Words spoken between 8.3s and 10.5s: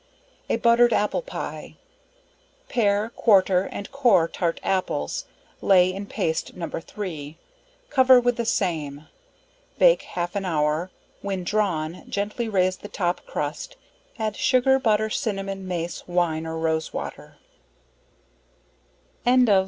the same; bake half an